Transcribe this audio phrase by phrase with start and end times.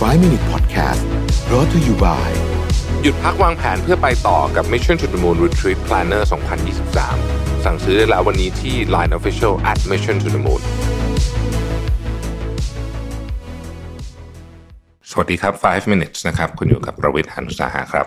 [0.00, 1.04] 5 Minute Podcast
[1.48, 2.30] brought to you by
[3.02, 6.22] หยุดพักวางแผนเพื่อไปต่อกับ Mission to the Moon Retreat Planner
[6.98, 10.62] 2023 สั่งซื้อได้แล้ววันนี้ที่ Line Official at Mission to the Moon
[15.10, 18.06] สวัสดีครับ 5 minutes นะครับ คุณอยู่กับประวิทย์หันุสาหะครับ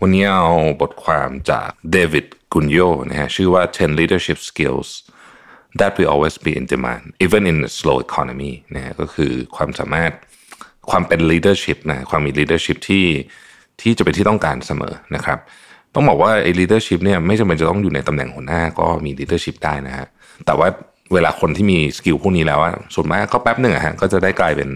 [0.00, 0.46] วันนี้เอา
[0.80, 2.78] บทความจากเดวิดกุนโย
[3.08, 4.88] นะฮะชื่อว่า 10 leadership skills
[5.80, 10.14] that will always be in demand even in a slow economy นะฮะก็คือความสามารถ
[10.90, 13.04] ความเป็น leadership นะความมี leadership ที่
[13.80, 15.38] ที่จะเป็นที่ต้องการเสมอนะครับ
[15.94, 20.06] ต้องบอกว่าไอ้ leadership เนี่ยไม่จำเป็นจะต้องอยู่ในตำแหน่งหัวหน้าก็มี leadership ได้นะฮะ
[20.46, 20.68] แต่ว่า
[21.12, 24.70] เวลาคนที่มีสกิลพวกนี้แล้วอะส่วนมากก็แป๊บหนึ่งอะฮะก็จะได้กลายเป็น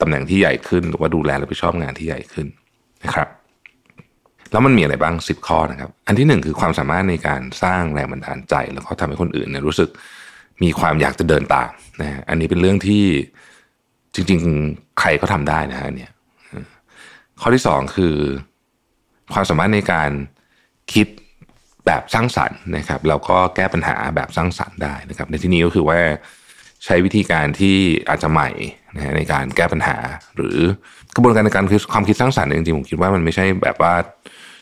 [0.00, 2.46] ตำแหน่งที่ใหญ่ขึ้น หรือว่าดูแลรับผิดชอบงานที่ใหญ่ขึ้น
[3.04, 3.28] นะครับ
[4.52, 9.88] แล้วมันมีอะไรบ้าง 10 ข้อนะครับ อันที่หนึ่งคือความสามารถในการสร้างแรงบันดาลใจ แล้วก็ทำให้คนอื่นเนี่ยรู้สึก
[10.62, 11.70] มีความอยากจะเดินตาม
[12.00, 13.04] นะฮะอันนี้เป็นเรื่องที่
[14.14, 16.10] จริง ๆ ใครก็ทำได้นะฮะเนี่ย
[17.40, 18.16] ข้อที่สองคือ
[19.32, 20.10] ความสามารถในการ
[20.92, 21.06] คิด
[21.86, 25.98] แบบสร้างสรรค์นะครับแล้วก็แก้ปัญหาแบบสร้างสรรค์ได้นะครับ ในที่นี้ก็คือว่า
[26.84, 27.76] ใช้วิธีการที่
[28.08, 28.50] อาจจะใหม่
[28.94, 29.96] นะในการแก้ปัญหา
[30.36, 30.56] หรือ
[31.14, 33.94] กระบวนการในการคือความคิดสร้างสรรค์นะจริงๆผมคิดว่ามันไม่ใช่แบบว่า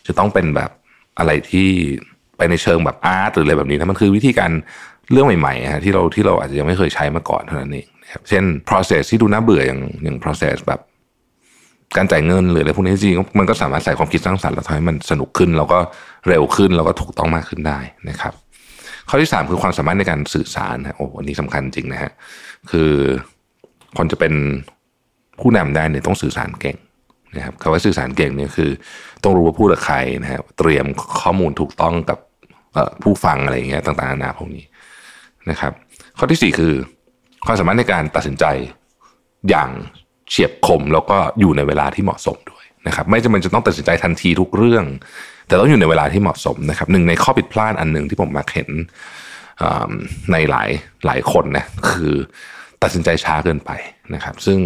[0.07, 0.71] จะต้องเป็นแบบ
[1.19, 1.69] อะไรที่
[2.37, 4.51] ไปในเชิงแบบอาร์ตหรืออะไรแบบนี้นะมันคือวิธีการ
[5.13, 10.81] เรื่องใหม่ๆฮะที่เราที่เราอาจจะยังไม่เคยใช้มาก่อนเท่านั้นเอง ครับเช่น process ที่ดูน่าเบื่ออย่างอย่าง process แบบ
[11.97, 15.79] การจ่ายเงินหรืออะไรพวกนี้จริงมันก็สามารถใส่ความคิดสร้างสรรค์แล้วทำให้มันสนุกขึ้น แล้วก็
[16.29, 18.35] เร็วขึ้นแล้วก็ถูกต้องมากขึ้นได้นะครับ
[19.09, 22.13] ข้อที่สามคือความสามารถในการสื่อสารนะโอ้อันนี้สำคัญจริงนะฮะ
[22.71, 22.91] คือ
[23.97, 24.35] คนจะเป็น
[25.41, 26.77] ผู้นำได้เนี่ยต้องสื่อสารเก่ง
[27.37, 28.71] นะครับคำว่าสื่อสารเก่งเนี่ยคือ
[29.23, 30.87] ต้องรู้ว่าพูดกับใครนะฮะเตรียม
[31.23, 32.19] ข้อมูลถูกต้องกับ
[33.03, 34.65] ผู้ฟังอะไรอย่างเงี้ยต่างๆนานาพวกนี้
[35.51, 35.73] นะครับ
[36.19, 36.73] ข้อที่สี่คือ
[37.47, 38.45] ความสามารถในการตัดสินใจ
[39.51, 39.71] อย่าง
[40.31, 44.85] เฉียบคมแล้วก็อยู่ในเวลาที่เหมาะสมด้วยนะครับ ไม่จำเป็นจะต้องตัดสินใจทันทีทุกเรื่อง
[45.47, 48.69] แต่ต้องอยู่ในเวลาที่เหมาะสมนะครับหนึ่งในข้อผิดพลาดอันหนึ่งที่ผมมาเห็น
[50.33, 50.69] ในหลาย
[51.07, 52.15] หลายคนนะคือ
[52.83, 53.71] ตัดสินใจช้าเกินไป
[54.15, 54.59] นะครับ ซึ่ง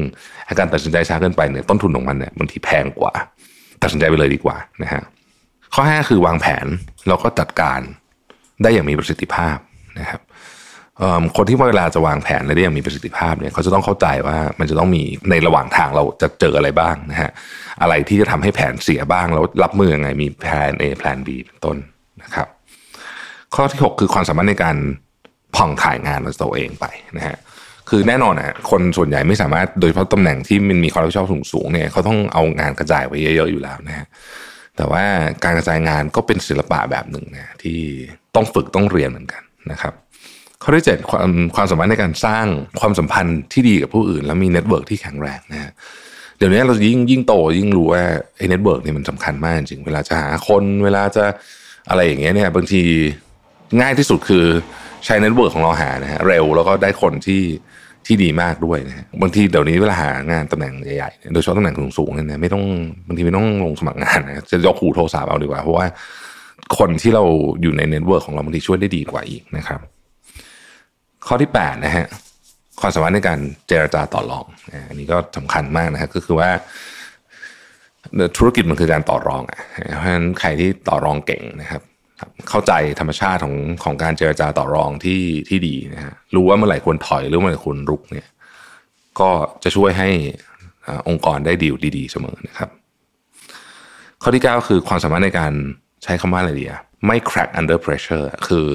[0.59, 3.13] การตัดสินใจช้าเกินไปเนี่ยต้นทุนของมันเนี่ยบางทีแพงกว่า
[3.83, 5.03] ตัดสินใจไปเลยดีกว่านะฮะ
[5.75, 6.67] ข้อห้าคือวางแผน
[7.09, 7.81] แล้วก็จัดการ
[8.63, 9.57] ได้อย่างมีประสิทธิภาพ
[9.99, 10.21] นะครับ
[11.37, 17.31] คนที่เวลาจะวางแผนได้อย่างมีประสิทธิภาพเนี่ยเขาจะต้องเข้าใจว่ามันจะต้องมีในระหว่างทางเราจะเจออะไรบ้างนะฮะ
[17.83, 21.77] อะไรที่จะทำให้แผนเสียบ้างแล้วรับมือยังไงมีแผน A แผน B เป็นต้น
[22.23, 22.49] นะครับ
[23.55, 24.77] ข้อที่ 6 คือความสามารถในการ
[25.57, 26.87] ผ่องถ่ายงานของตัวเองไป
[27.17, 27.37] นะฮะ
[27.91, 34.07] คือแน่นอนนะคนส่วนใหญ่ไม่สามารถโดยเฉพาะตำแหน่งที่มันมีความรับผิดชอบสูงๆเนี่ยเขาต้องเอางานกระจายไว้เยอะ ๆอยู่แล้วนะฮะ
[34.77, 35.05] แต่ว่า
[35.45, 37.79] การกระจายงานก็เป็นศิลปะแบบหนึ่งนะที่
[38.35, 39.95] ต้องฝึกต้องเรียนเหมือนกันนะครับ
[40.63, 42.47] ข้อที่เจ็ดความความสามารถในการสร้าง
[42.81, 45.73] ความสัมพันธ์ที่ดีกับผู้อื่น แล้วมี network ที่แข็งแรงนะฮะ
[46.39, 48.03] เดี๋ยวนี้เรายิ่งยิ่งโตยิ่งรู้ว่า
[48.37, 51.25] ไอ้ network นี่มันสำคัญมากจริงเวลาจะหาคนเวลาจะ
[51.91, 52.83] อะไรอย่างเงี้ยเนี่ยบางที
[53.81, 54.45] ง่ายที่สุดคือ
[55.05, 57.43] ใช้ network ของเราหานะฮะเร็วแล้วก็ได้คนที่
[58.07, 62.65] ที่ดีมากด้วยนะฮะบางทีเดี๋ยวนี้เวลาหางานตำแหน่งใหญ่ๆโดยเฉพาะตำแหน่งสูงๆเนี่ยไม่ต้อง
[63.07, 65.87] บางทีไม่ต้องลงสมัครงานนะจะยกหูโทรศัพท์เอาดีกว่าเพราะว่า
[66.79, 67.25] คนที่เรา
[67.63, 69.81] อยู่ใน network ของเราบางทีช่วยได้ดีกว่าอีกนะครับ
[71.27, 72.07] ข้อที่8นะฮะ
[72.81, 73.39] ความสามารถในการ
[73.69, 74.47] เจรจาต่อรอง
[74.89, 76.51] อันนี้ก็สำคัญมากนะฮะก็คือว่า
[78.37, 79.61] ธุรกิจมันคือการต่อรองอะ
[79.99, 81.83] เพราะฉะนั้นใครที่ต่อรองเก่งนะครับ
[82.49, 88.29] เข้าใจธรรมชาติของของการเจรจาต่อรองที่ที่ดีนะฮะรู้ว่าเมื่อไหร่ควรถอยหรือเมื่อไหร่ควรรุกเนี่ย
[89.21, 89.31] ก็
[89.63, 90.09] จะช่วยให้
[91.09, 92.71] องค์กรได้ดีลดีๆเสมอนะครับ
[94.23, 95.53] ข้อที่ 9 คือความสามารถในการ
[96.03, 98.69] ใช้คำว่าอะไรดีอะไม่ crack under pressure คือ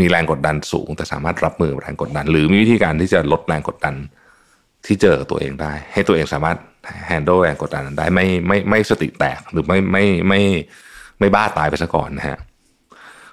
[0.00, 3.94] มีแรงกดดันสูง แต่สามารถรับมือแรงกดดัน หรือมีวิธีการที่จะลดแรงกดดัน
[4.86, 6.56] ที่เจอตัวเองได้ ให้ตัวเองสามารถ
[7.06, 10.40] handle แรงกดดันได้ไม่ไม่ไม่สติแตกหรือไม่ไม่ไม่
[11.18, 12.38] ไม่บ้าตายไปซะก่อนนะฮะ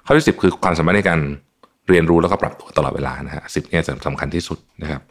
[0.06, 1.20] ข้อที่สิบคือความสามารถในการ
[1.88, 5.02] เรียนรู้แล้วก็ปรับตัวตลอดเวลานะฮะสิบเนี่ยสำคัญที่สุดนะครับ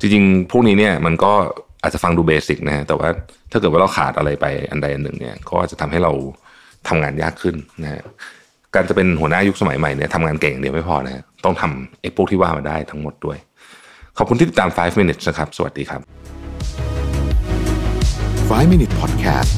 [0.00, 1.32] จริงๆ พวกนี้เนี่ยมันก็
[1.82, 3.08] อาจจะฟังดู basic นะฮะแต่ว่า
[3.50, 6.12] ถ้าเกิดว่าเราขาดอะไรไปอันใดอันหนึ่งเนี่ยก็จะทำให้เรา
[6.88, 8.02] ทำงานยากขึ้นนะฮะ
[8.76, 13.38] การจะเป็นหัวหน้ายุคสมัยใหม่เนี่ยทำงานเก่งเดียวไม่พอนะต้องทำไอ้พวกที่ว่ามาได้ทั้งหมดด้วย
[14.18, 16.00] ขอบคุณที่ติดตาม 5 minutes นะครับ สวัสดีครับ
[18.50, 19.52] 5 Minute Podcast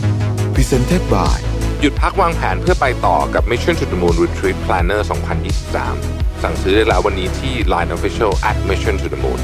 [0.55, 1.38] Presented by
[1.81, 5.00] หยุดพักวางแผนเพื่อไปต่อกับ Mission to the Moon Retreat Planner
[5.73, 9.41] 2023 สั่งซื้อได้แล้ววันนี้ที่ Line Official at Mission to the Moon